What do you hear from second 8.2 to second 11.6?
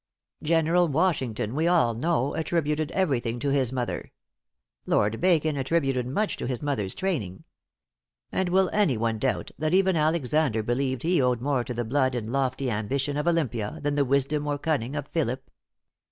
And will any one doubt that even Alexander believed he owed